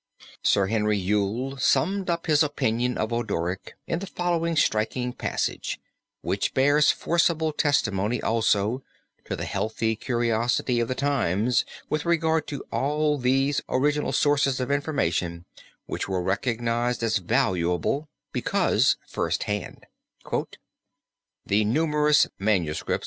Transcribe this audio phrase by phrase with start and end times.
[0.41, 5.79] Sir Henry Yule summed up his opinion of Odoric in the following striking passage
[6.21, 8.81] which bears forcible testimony also
[9.25, 14.71] to the healthy curiosity of the times with regard to all these original sources of
[14.71, 15.45] information
[15.85, 19.85] which were recognized as valuable because first hand:
[21.45, 22.83] "The numerous MSS.